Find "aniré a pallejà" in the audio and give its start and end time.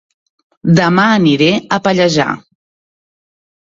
1.19-2.29